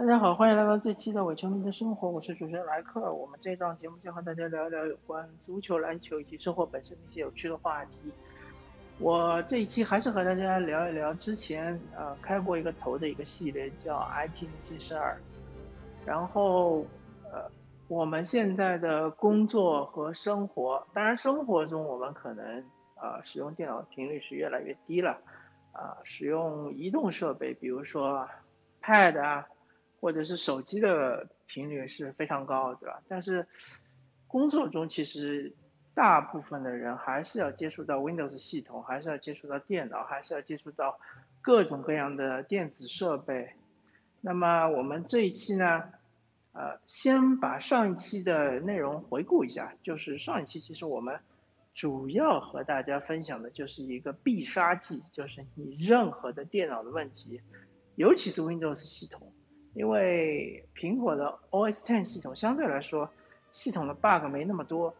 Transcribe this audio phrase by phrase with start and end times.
[0.00, 3.12] 大家好，欢迎来到这期的伪球迷的生活，我是主持人莱克。
[3.12, 8.10] 我们这档节目将和大家聊一聊有关足球、篮球以及生活本身的一些有趣的话题。
[8.98, 15.20] 我这一期还是和大家聊一聊之前呃开过一个头的一个系列，叫 IT 那些事儿。
[16.06, 16.78] 然后
[17.30, 17.50] 呃
[17.86, 22.64] 我们现在的工作和生活，当然生活中我们可能
[22.94, 25.20] 呃使用电脑的频率是越来越低了，
[25.72, 28.26] 啊使用移动设备，比如说
[28.82, 29.46] Pad 啊。
[30.00, 33.02] 或者是手机的频率是非常高，对吧？
[33.06, 33.46] 但是
[34.26, 35.54] 工作中其实
[35.94, 40.98] 大部分的人还是要接触到 Windows 系统，还是要接触到电脑，还是要接触到
[41.42, 43.52] 各种各样的电子设备。
[44.20, 45.84] 那么我们这一期呢，
[46.52, 51.20] 呃，先把上一期的内容回顾一下，就是上一期其实我们
[51.74, 57.40] 主要和大家分享的就是一个必杀技，就是你任何的电脑的问题，
[57.96, 59.32] 尤其是 Windows 系统。
[59.74, 63.08] 因为苹果的 OS Ten 系统相对来说，
[63.52, 64.94] 系统的 bug 没那么多。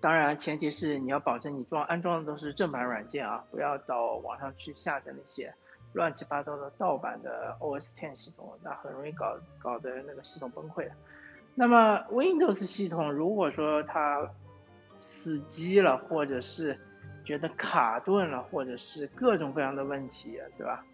[0.00, 5.54] 当然，前提是你要保证你装安装的都是正版软件啊，不要到网上去下载那些
[5.94, 10.92] 乱七八糟的盗版的 OS Ten 系统，那很容易搞搞得那个系统崩溃的。
[11.54, 14.28] 那么 Windows 系统如果说它
[15.00, 16.78] 死机了，或者是
[17.24, 20.84] 觉得卡顿了，或者是各种各样的问题，对吧？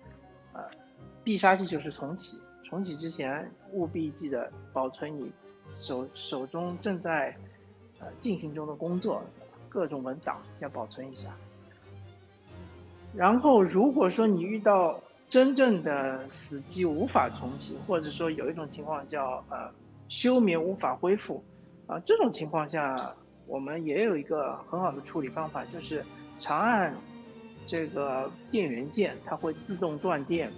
[0.52, 0.64] 啊。
[1.22, 5.30] 必杀技就是重启，重启之前务必记得保存你
[5.76, 7.36] 手手中正在
[7.98, 9.22] 呃进行中的工作，
[9.68, 11.30] 各种文档先保存一下。
[13.14, 19.70] 然后如果说你遇到真正的死机无法重启，或者说有一种情况叫呃
[20.08, 21.44] 休眠无法恢复，
[21.86, 23.14] 啊这种情况下
[23.46, 26.04] 我们也有一个很好的处理方法，就是
[26.38, 26.94] 长按
[27.66, 30.50] 这个电源键，它会自动断电。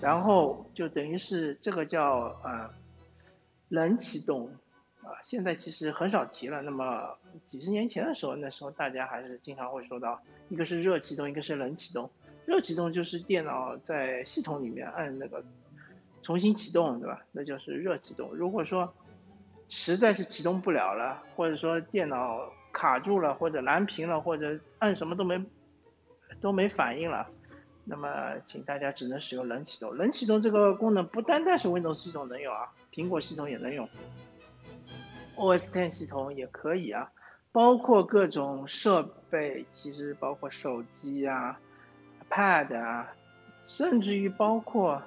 [0.00, 2.70] 然后就等于是这个叫呃
[3.68, 4.48] 冷启动
[5.02, 6.62] 啊，现在其实很少提了。
[6.62, 12.10] 那么几十年前的时候，那时候大家还是经常会说到，一个是热启动，一个是冷启动。
[12.44, 15.42] 热启动就是电脑在系统里面按那个
[16.22, 17.24] 重新启动，对吧？
[17.32, 18.34] 那就是热启动。
[18.34, 18.94] 如果说
[19.68, 25.42] 实在是启动不了了，或者说电脑卡住了，或者蓝屏了，或者按什么都没
[26.40, 27.28] 都没反应了。
[27.88, 29.96] 那么，请大家只能使用冷启动。
[29.96, 33.88] 冷启动这个功能不单单是 Windows 系统能用啊，苹果系统也能用
[35.36, 37.12] ，OS Ten 系统也可以啊，
[37.52, 41.60] 包括各种设备，其实包括手机啊、
[42.28, 43.14] Pad 啊，
[43.68, 45.00] 甚至于包括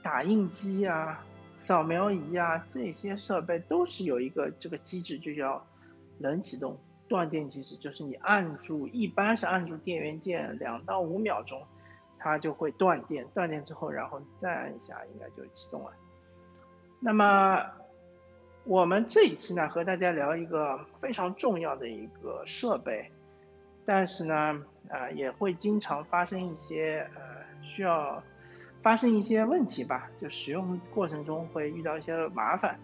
[0.00, 1.24] 打印机啊、
[1.56, 5.66] 扫描仪啊这些设备，都是有一个这个机制，就叫
[6.20, 6.78] 冷启动
[7.08, 11.66] 断电机制，就是你按住，一般是按住电源键两到五秒钟。
[12.22, 15.92] 它就会断电，断电之后，然后再按一下，应该就启动了。
[17.00, 17.66] 那么
[18.62, 23.10] 我们这一期呢，和大家聊一个非常重要的一个设备，
[23.84, 27.20] 但是呢，啊，也会经常发生一些呃
[27.60, 28.22] 需要
[28.82, 32.78] 发生一些问题吧，就使用过程中会遇到一些麻烦。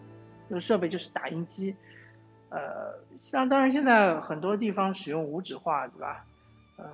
[0.49, 1.77] 这个设备就是打印机，
[2.49, 6.25] 呃，像当然现在很多地方使用无纸化，对吧？
[6.79, 6.85] 嗯。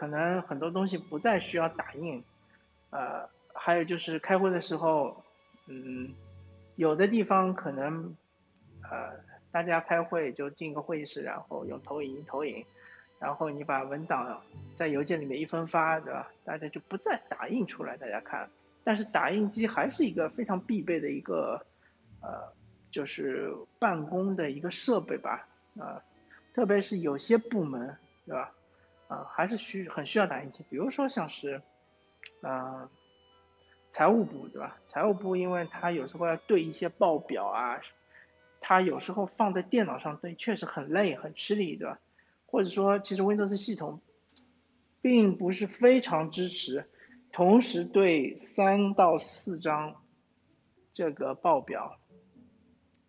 [0.00, 2.24] 可能很多东西不再需要打印，
[2.88, 5.22] 呃，还有就是开会的时候，
[5.66, 6.14] 嗯，
[6.76, 8.16] 有的地方可能，
[8.82, 9.20] 呃，
[9.52, 12.64] 大家开会就进个会议室，然后用投影仪投影，
[13.18, 14.40] 然后你把文档
[14.74, 16.30] 在邮件里面一分发，对吧？
[16.46, 18.48] 大家就不再打印出来，大家看。
[18.82, 21.66] 但是打印机还是一个非常必备的一个，
[22.22, 22.54] 呃，
[22.90, 25.46] 就是办公的一个设备吧，
[25.78, 26.02] 啊，
[26.54, 28.50] 特别是有些部门，对吧？
[29.10, 31.62] 啊，还是需很需要打印机，比如说像是，
[32.42, 32.88] 嗯，
[33.90, 34.78] 财务部对吧？
[34.86, 37.80] 财务部因为它有时候要对一些报表啊，
[38.60, 41.98] 它有时候放在电脑上对确实很累很吃力对吧？
[42.46, 44.00] 或者说其实 Windows 系统
[45.02, 46.88] 并不是非常支持
[47.32, 49.96] 同时对三到四张
[50.92, 51.98] 这个报表，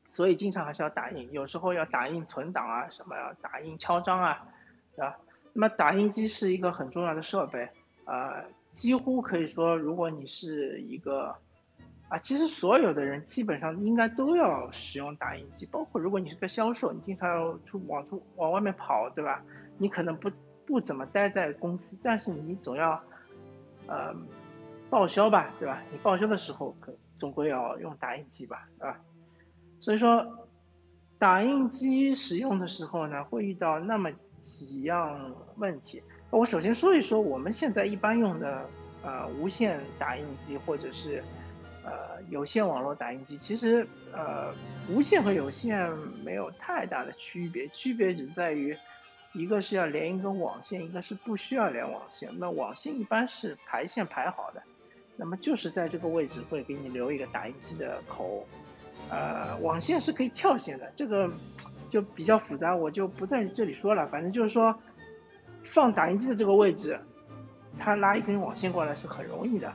[0.08, 4.48] 所以经常还是要打印，有时候要打印存档啊，什么要打印敲章啊，
[4.96, 5.20] 对吧？
[5.54, 7.70] 那么打印机是一个很重要的设备，
[8.06, 11.36] 啊，几乎可以说，如果你是一个，
[12.08, 19.44] 啊，其实所有的人基本上应该都要使用打印机，包括如果你是个销售，你经常要出往出往外面跑，对吧？
[19.78, 20.32] 你可能不
[20.66, 23.04] 不怎么待在公司，但是你总要，
[23.88, 24.16] 呃，
[24.90, 25.82] 报销吧，对吧？
[25.92, 28.98] 你报销的时候可总归要用打印机吧，啊，
[29.82, 30.48] 所以说，
[31.20, 34.10] 打印机使用的时候呢，会遇到那么。
[34.42, 38.70] 几样问题，我首先说一说我们现在一般用的
[39.04, 41.24] 呃无线打印机或者是
[41.84, 43.38] 呃有线网络打印机。
[43.38, 44.54] 其实呃
[44.90, 45.90] 无线和有线
[46.24, 48.76] 没有太大的区别，区别只在于
[49.34, 52.30] 一个是要连一根网线，一个是不需要连网线。
[52.38, 54.62] 那网线一般是排线排好的，
[55.16, 58.46] 那么就是在这个位置会给你留一个打印机的口。
[59.10, 61.30] 呃，网线是可以跳线的，这个
[61.92, 64.08] 就比较复杂，我就不在这里说了。
[64.08, 64.82] 反正就是说，
[65.62, 66.98] 放打印机的这个位置，
[67.78, 69.74] 它拉一根网线过来是很容易的。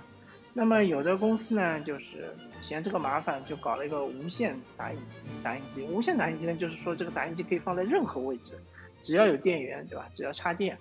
[0.55, 4.99] 那么有的公司呢，就是嫌这个麻烦，就搞了一个无线打印
[5.43, 5.83] 打印机。
[5.85, 8.55] 无线打印机呢，就是说这个打印机可以放在任何位置，
[9.03, 10.09] 只要有电源，对吧？
[10.15, 10.79] 只要插电，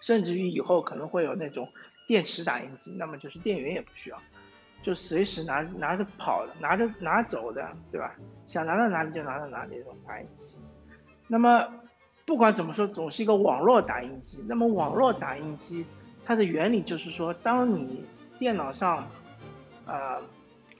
[0.00, 1.68] 甚至于以后可能会有那种
[2.06, 4.22] 电池打印机，那么就是电源也不需要。
[4.86, 8.14] 就随时拿拿着跑的，拿着拿走的，对吧？
[8.46, 10.56] 想拿到哪里就拿到哪里这种打印机。
[11.26, 11.66] 那么
[12.24, 14.44] 不管怎么说，总是一个网络打印机。
[14.46, 15.84] 那么网络打印机
[16.24, 18.06] 它的原理就是说，当你
[18.38, 19.08] 电脑上
[19.86, 20.22] 呃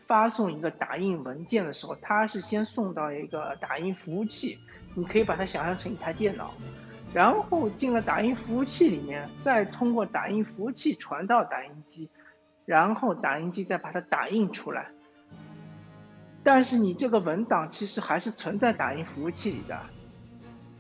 [0.06, 4.60] 发送一个打印文件的时候，它是先送到一个打印服务器，
[4.94, 6.54] 你可以把它想象成一台电脑，
[7.12, 12.08] 然后进了打印服务器里面，再通过打印服务器传到打印机。
[12.66, 14.90] 然后打印机再把它打印出来，
[16.42, 19.80] 但是你这个文档其实还是存在打印服务器里的，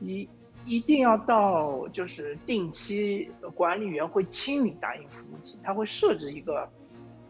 [0.00, 0.28] 一
[0.64, 6.68] 一定要到就是定期管理员会清理打印服务器，他会设置一个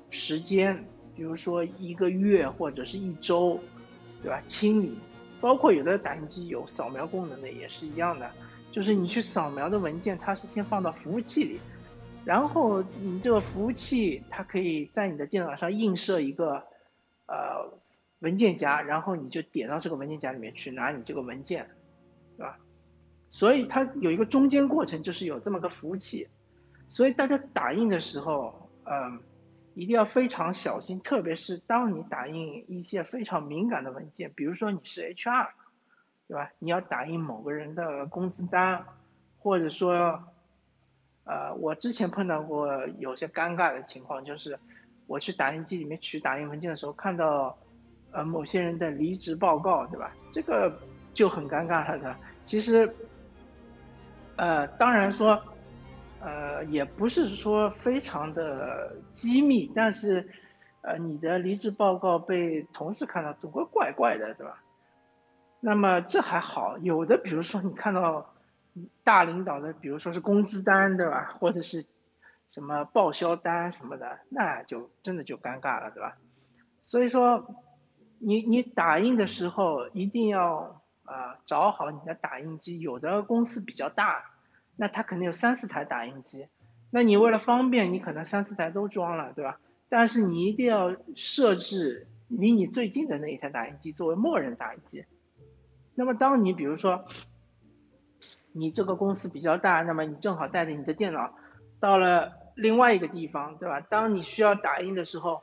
[0.09, 0.83] 时间，
[1.15, 3.61] 比如说一个月或者是一周，
[4.23, 4.43] 对吧？
[4.49, 4.97] 清理，
[5.39, 8.31] 包括有的打印机有扫描功能的也是一样的，
[8.73, 11.61] 就是你去扫描的文件，它是先放到服务器里。
[12.27, 16.65] 然后你这个服务器，它可以在你的电脑上映射一个
[17.27, 17.79] 呃
[18.19, 21.71] 文件夹，然后你就点到这个文件夹里面去拿你这个文件，
[22.37, 22.59] 对吧？
[23.31, 26.27] 所以它有一个中间过程，就是有这么个服务器。
[26.89, 29.21] 所以大家打印的时候，嗯，
[29.75, 35.51] 一定要非常小心，特别是当你打印一些非常敏感的文件，比如说你是 HR，
[36.27, 36.51] 对吧？
[36.59, 38.85] 你要打印某个人的工资单，
[39.39, 40.25] 或者说。
[41.27, 44.57] 呃，我之前碰到过有些尴尬的情况，就是
[45.09, 47.59] 我去打印机里面取打印文件的时候，看到
[48.13, 50.13] 呃某些人的离职报告，对吧？
[50.31, 50.73] 这个
[51.13, 52.15] 就很尴尬了的。
[52.45, 52.89] 其实，
[54.37, 55.43] 呃，当然说，
[56.21, 60.29] 呃，也不是说非常的机密，但是
[60.83, 64.63] 呃，你的离职报告被同事看到，总归怪怪的，对吧？
[65.59, 68.33] 那么这还好，有的比如说你看到。
[69.05, 71.35] 大领导的，比如说是工资单，对吧？
[71.39, 71.87] 或者是
[72.51, 76.19] 什么报销单什么的，那就真的就尴尬了，对吧？
[76.83, 77.65] 所以说，
[78.19, 82.79] 你你打印的时候一定要啊找好你的打印机。
[82.81, 84.25] 有的公司比较大，
[84.77, 86.49] 那它肯定有三四台打印机，
[86.91, 89.59] 那你为了方便，你可能三四台都装了，对吧？
[89.89, 95.05] 但是你一定要设置离你最近的那一台打印机作为默认打印机。
[95.95, 97.07] 那么当你比如说。
[98.59, 101.31] 你这个公司比较大，那么你正好带着你的电脑
[101.79, 103.81] 到了另外一个地方，对吧？
[103.81, 105.43] 当你需要打印的时候，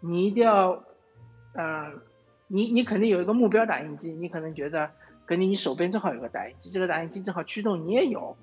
[0.00, 0.84] 你一定要，
[1.54, 2.00] 嗯，
[2.46, 4.90] 你你肯定有一个目标打印机，你可能觉得，
[5.26, 8.36] 肯定你手边正好有个打印机，这个打印机正好驱动你也有，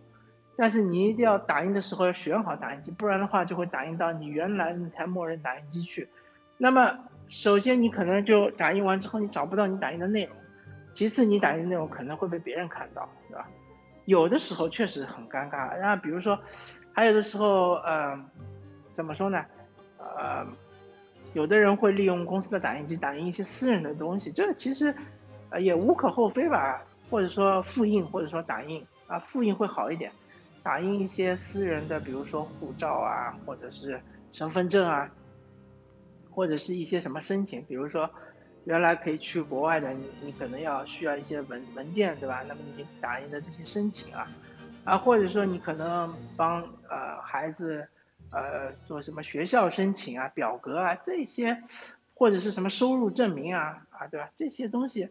[0.57, 6.09] 但是你一定要打印的时候要选好打印机，不然的话就会打印到你原来那台默认打印机去。
[6.57, 6.97] 那么
[7.30, 10.35] 首先你可能就打印完之后你找不到你打印的内容，
[10.94, 13.47] 其次你打印的内容可能会被别人看到，对吧？
[14.11, 16.37] 有的时候确实很尴尬，那比如说，
[16.91, 18.19] 还有的时候，呃，
[18.94, 19.45] 怎么说呢？
[19.97, 20.45] 呃，
[21.33, 24.94] 有的人会利用公司的打印机打印一些私人的东西，这其实
[25.61, 30.11] 也无可厚非吧，或者说复印，或者说打印啊，复印会好一点，
[30.61, 34.01] 打印一些私人的，比如说护照啊，或者是
[34.33, 35.09] 身份证啊，
[36.30, 38.09] 或者是一些什么申请，比如说。
[38.65, 42.44] 原来可以去国外的，你你可能要需要一些文文件，对吧？
[42.47, 44.27] 那么你打印的这些申请啊，
[44.83, 47.87] 啊，或者说你可能帮呃孩子
[48.30, 51.63] 呃做什么学校申请啊、表格啊这些，
[52.13, 54.30] 或者是什么收入证明啊啊，对吧？
[54.35, 55.09] 这些东西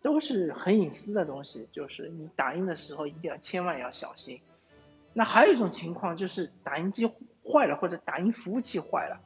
[0.00, 4.40] 都是很隐私的东西，就是你打印的时候一定要千万要小心。
[5.12, 9.20] 那还有一种情况就是打印机坏了或者打印服务器坏了，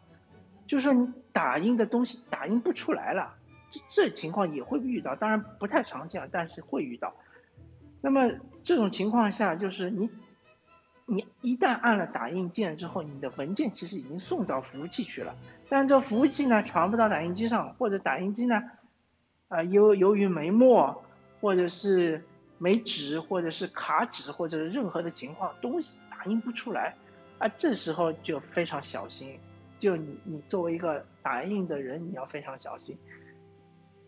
[0.67, 3.35] 就是说你打印的东西打印不出来了。
[3.71, 7.15] 这这情况也会遇到，当然不太常见，但是会遇到。
[8.01, 8.31] 那么
[8.63, 10.09] 这种情况下，就是你，
[11.07, 15.35] 你一旦按了打印键之后，你的文件其实已经送到服务器去了，
[15.69, 18.63] 但这服务器呢传不到打印机上，或者打印机呢，
[19.49, 21.05] 啊由由于没墨，
[21.41, 22.23] 或者是
[22.59, 26.95] 没纸，或者是卡纸，或者是任何的情况，东西打印不出来，
[27.39, 29.39] 啊这时候就非常小心，
[29.79, 32.97] 就你你作为一个打印的人，你要非常小心。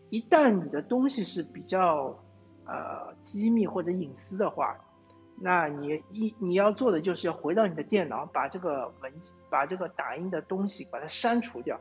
[0.09, 2.19] 一旦你的东西是比较
[2.65, 4.77] 呃机密或者隐私的话，
[5.41, 9.13] 那你一你要做的就是要回到你的电脑，把这个文
[9.49, 11.79] 把这个打印的东西把它删除掉。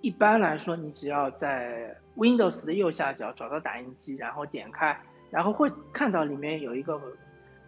[0.00, 7.00] 一般来说，你只要在 Windows 的右下角找到打印机，然后点开，然后会看到里面有一个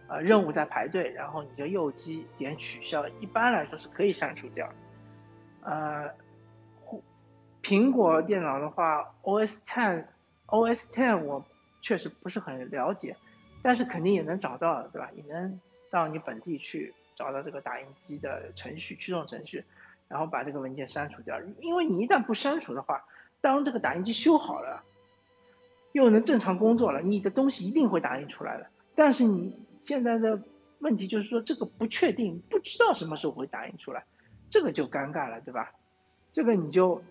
[0.07, 3.07] 呃任务在排队，然后你就右击点取消。
[3.21, 4.69] 一般来说是可以删除掉。
[5.61, 6.09] 呃，
[7.65, 10.05] 苹果电脑的话，OS Ten
[10.45, 11.43] OS Ten 我
[11.81, 13.17] 确实不是很了解，
[13.63, 15.09] 但是肯定也能找到，对吧？
[15.15, 19.63] 也能到你本地去找到这个打印机的程序驱动程序。
[20.07, 23.03] 然后把这个文件删除掉，因为你一旦不删除的话，
[23.41, 24.83] 当这个打印机修好了，
[25.93, 28.67] 又能正常工作了，你的东西一定会打印出来的。
[28.93, 30.39] 但是你现在的
[30.77, 34.03] 问题就是说这个不确定，不知道什么时候会打印出来，
[34.51, 35.71] 这个就尴尬了，对吧？
[36.31, 37.01] 这个你就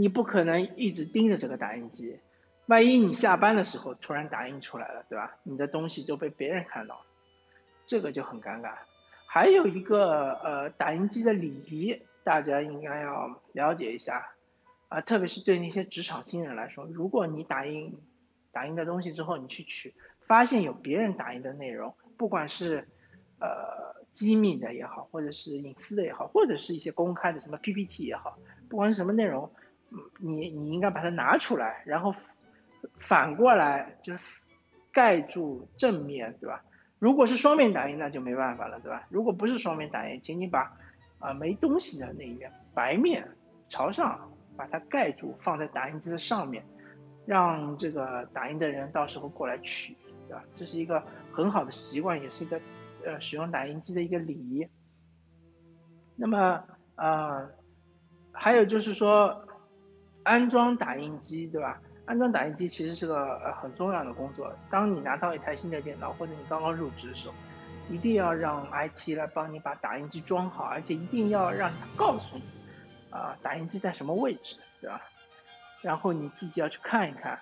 [0.00, 2.18] 你不可能一直盯着这个打印机，
[2.64, 5.36] 万一你下班的时候突然打印出来了，对吧？
[5.42, 7.02] 你的东西都被别人看到，
[7.84, 8.72] 这个就很尴尬。
[9.26, 14.32] 还有一个呃打印机的礼仪，大家应该要了解一下
[14.88, 17.98] 啊，特别是对那些职场新人来说，如果你打印
[18.52, 19.92] 打印的东西之后，你去取，
[20.26, 22.88] 发现有别人打印的内容，不管是
[23.38, 28.38] 呃机密的也好，或者是隐私的也好，或者是一些公开的什么 PPT 也好，
[28.70, 29.52] 不管是什么内容，
[30.18, 32.14] 你你应该把它拿出来，然后
[32.96, 34.40] 反过来就是
[34.92, 36.62] 盖住正面对吧？
[36.98, 39.06] 如果是双面打印，那就没办法了，对吧？
[39.08, 40.76] 如果不是双面打印，请你把
[41.18, 43.26] 啊没东西的那一面白面
[43.68, 46.64] 朝上，把它盖住，放在打印机的上面，
[47.26, 49.96] 让这个打印的人到时候过来取，
[50.28, 50.44] 对吧？
[50.56, 52.60] 这是一个很好的习惯，也是一个
[53.04, 54.68] 呃使用打印机的一个礼仪。
[56.16, 56.64] 那么
[56.96, 57.48] 啊，
[58.32, 59.46] 还有就是说
[60.22, 61.80] 安装打印机，对吧？
[62.06, 64.52] 安装打印机其实是个呃很重要的工作。
[64.70, 67.34] 当你拿到一台新的电脑，或者你刚刚入职的时候，
[67.88, 72.42] 一定要让 IT 来帮你把打印机装好，而且一定要让他告诉你，
[73.10, 75.00] 啊，打印机在什么位置，对吧？
[75.82, 77.38] 然后你自己要去看一看，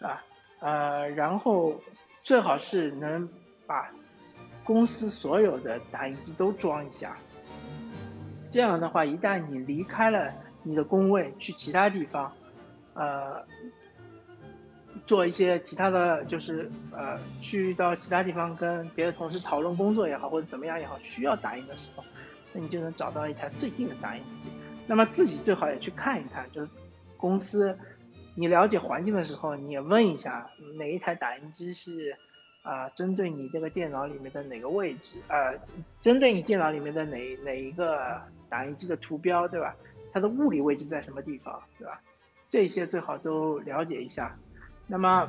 [0.00, 0.22] 啊，
[0.60, 1.80] 呃，然后
[2.22, 3.28] 最好是能
[3.66, 3.88] 把
[4.64, 7.16] 公司所有的打印机都装一下。
[8.50, 10.32] 这样的话，一旦你离开了
[10.66, 12.32] 你的工位，去其他地方。
[12.94, 13.44] 呃，
[15.06, 22.02] 做一些其他的就是呃，去到其他地方跟别的同事讨论工作也好，或者怎么样也好，需要打印的时候，
[22.54, 24.48] 那你就能找到一台最近的打印机。
[24.86, 26.70] 那么自己最好也去看一看，就是
[27.18, 27.78] 公司
[28.34, 32.16] 你了解环境的时候，你也问一下哪一台打印机是
[32.62, 35.54] 啊，针对你这个电脑里面的哪个位置，呃，
[36.00, 39.76] 针对你电脑里面的哪哪一个打印机的图标，对吧？
[40.16, 42.00] 它的物理位置在什么地方，对吧？
[42.48, 44.34] 这些最好都了解一下。
[44.86, 45.28] 那么，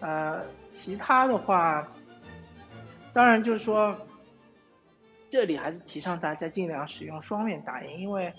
[0.00, 0.44] 呃，
[0.74, 1.88] 其他的话，
[3.14, 3.96] 当然就是说，
[5.30, 8.30] 这里还是提倡大家尽量使用双面打印，因为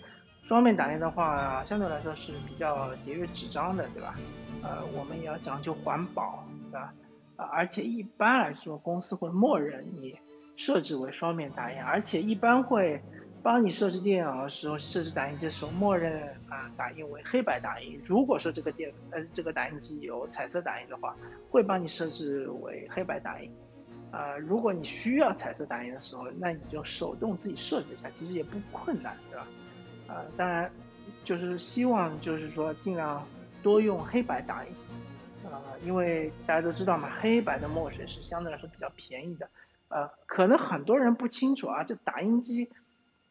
[0.44, 4.14] 双面打印的话，相对来说是比较节约纸张的，对吧？
[4.62, 6.94] 呃，我们也要讲究环保，对吧？
[7.38, 10.20] 啊，而且一般来说，公司会默认你
[10.56, 13.02] 设置为双面打印，而且一般会。
[13.44, 18.00] 帮你设置电脑的时候，设置打印机的时候，默认啊打印为黑白打印。
[18.04, 21.16] 如果说这个电呃这个打印机有彩色打印的话，
[21.50, 23.52] 会帮你设置为黑白打印。
[24.10, 29.48] 啊，如果你需要彩色打印的时候，那你就手动自己设置一下，其实也不困难，对吧？
[30.08, 30.72] 啊，当然
[31.26, 33.22] 就是希望就是说尽量
[33.62, 34.72] 多用黑白打印，
[35.52, 39.50] 啊，因为大家都知道嘛，黑白的墨水是相对来说比较便宜的。
[39.90, 42.70] 呃，可能很多人不清楚啊，这打印机。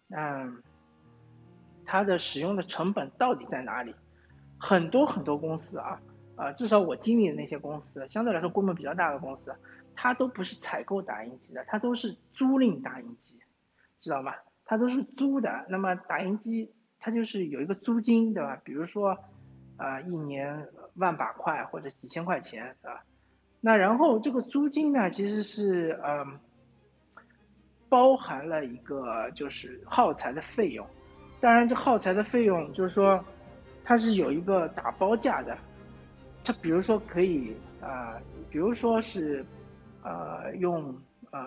[0.09, 0.63] 嗯，
[1.85, 3.95] 它的使用的成本到底在哪里？
[4.59, 6.01] 很多很多公司啊，
[6.37, 9.55] 啊，至少我经历的那些公司，相对来说规模比较大的公司，
[9.95, 13.39] 它都不是采购打印机的，它都是租赁打印机，
[14.01, 14.33] 知道吗？
[14.65, 15.67] 它都是租的。
[15.69, 18.61] 那么打印机它就是有一个租金，对吧？
[18.65, 19.19] 比如说，
[19.77, 23.05] 啊，一年万把块或者几千块钱，对吧？
[23.61, 26.39] 那然后这个租金呢，其实是嗯。
[27.89, 30.87] 包含了一个就是耗材的费用，
[31.41, 33.25] 当然这耗材的费用就是说，
[33.85, 35.57] 它是有一个打包价的，
[36.45, 39.45] 它比如说可以啊，比如说是
[40.03, 41.01] 呃用
[41.31, 41.47] 呃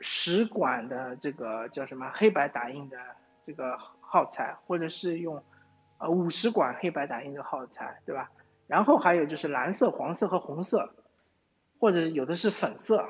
[0.00, 2.96] 十管的这个叫什么黑白打印的
[3.46, 5.42] 这个耗材，或者是用
[5.98, 8.30] 呃五十管黑白打印的耗材，对吧？
[8.66, 10.94] 然后还有就是蓝色、黄色和红色，
[11.78, 13.06] 或者有的是粉色。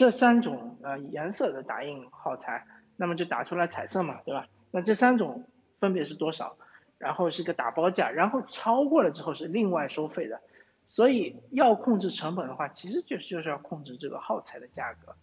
[0.00, 2.64] 这三种呃颜色的打印耗材，
[2.96, 4.46] 那么就打出来彩色嘛，对吧？
[4.70, 5.44] 那这三种
[5.78, 6.56] 分别是多少？
[6.96, 10.40] 然后是个打包价，然后超过了之后是另外收费的。
[10.88, 15.14] 所以要控制成本的话，其实就是就是要控制这个耗材的价格，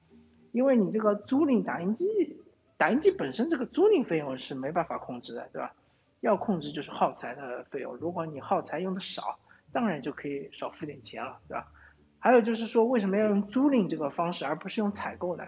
[0.52, 2.40] 因为你这个租赁打印机，
[2.78, 5.74] 打印机本身这个租赁费用是没办法控制的，对吧？
[6.20, 9.40] 要控制就是耗材的费用，如果你耗材用的少，
[9.74, 11.72] 当然就可以少付点钱了，对吧？
[12.20, 15.46] 还有就是说，为什么要用租赁这个方式，而不是用采购呢？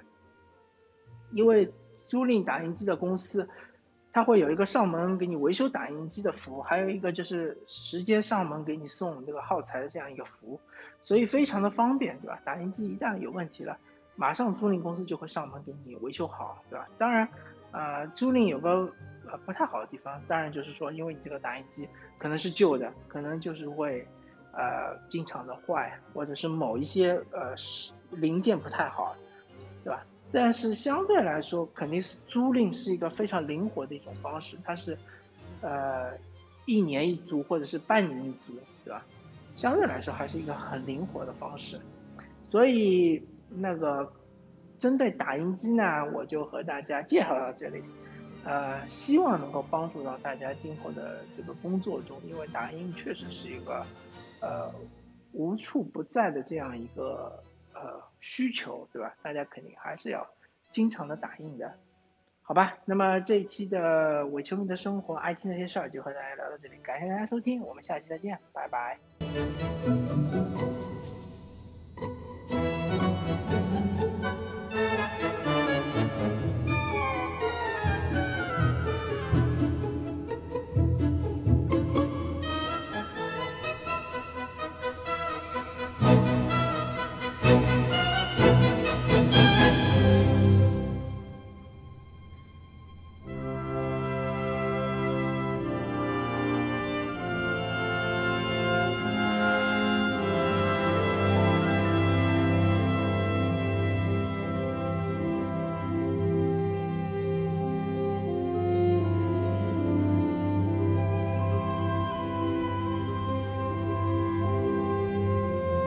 [1.31, 1.71] 因为
[2.07, 3.47] 租赁打印机的公司，
[4.11, 10.59] 它会有一个上门给你维修打印机的服务，还有一个就是直接上门给你送这个耗材的这样一个服务，
[11.03, 12.39] 所以非常的方便，对吧？
[12.43, 13.77] 打印机一旦有问题了，
[14.15, 16.87] 马上租赁公司就会上门给你维修好，对吧？
[16.97, 17.27] 当然，
[17.71, 18.91] 呃，租赁有个
[19.29, 24.07] 呃不太好的地方，当然就是说，因为你这个打印机可能是旧的，可能就是会
[24.53, 27.55] 呃经常的坏，或者是某一些呃
[28.11, 29.15] 零件不太好，
[29.83, 30.05] 对吧？
[30.31, 34.97] 但是相对来说，肯定是租赁是一个非常灵活的一种方式，它是
[35.61, 36.11] 呃
[36.65, 38.53] 一年一租或者是半年一租，
[38.83, 39.05] 对吧？
[39.55, 41.79] 相对来说还是一个很灵活的方式，
[42.43, 44.11] 所以那个。
[44.79, 47.83] 针对打印机呢，我就和大家介绍到这里，
[48.49, 53.85] 呃，希望能够帮助到大家今后的这个工作中，因为打印确实是一个
[54.41, 54.71] 呃
[55.33, 57.43] 无处不在的这样一个
[57.75, 59.15] 呃需求，对吧？
[59.21, 60.27] 大家肯定还是要
[60.71, 61.75] 经常的打印的，
[62.41, 62.79] 好吧？
[62.85, 68.97] 那么这一期的伪球迷的生活 IT 那些事儿就和大家聊到这里，感谢大家收听，我们下期再见，拜拜。